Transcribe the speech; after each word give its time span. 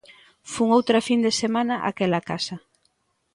Fun 0.51 0.67
outra 0.77 1.05
fin 1.07 1.19
de 1.25 1.33
semana 1.41 1.75
a 1.79 1.87
aquela 1.91 2.21
casa. 2.29 2.55